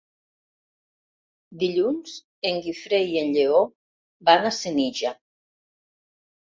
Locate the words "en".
2.53-2.59, 3.25-3.31